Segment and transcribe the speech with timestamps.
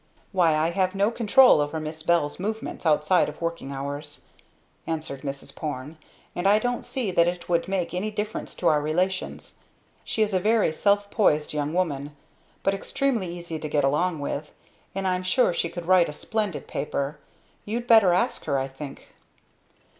[0.31, 4.21] "Why I have no control over Miss Bell's movements, outside of working hours,"
[4.87, 5.55] answered Mrs.
[5.55, 5.99] Porne.
[6.35, 9.57] "And I don't see that it would make any difference to our relations.
[10.03, 12.15] She is a very self poised young woman,
[12.63, 14.51] but extremely easy to get along with.
[14.95, 17.19] And I'm sure she could write a splendid paper.
[17.63, 19.09] You'd better ask her, I think."